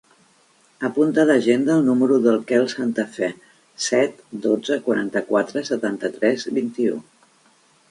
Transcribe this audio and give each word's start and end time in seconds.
Apunta 0.87 1.19
a 1.23 1.25
l'agenda 1.31 1.75
el 1.81 1.83
número 1.89 2.17
del 2.23 2.39
Quel 2.53 2.65
Santafe: 2.73 3.29
set, 3.89 4.25
dotze, 4.49 4.81
quaranta-quatre, 4.89 5.65
setanta-tres, 5.71 6.51
vint-i-u. 6.61 7.01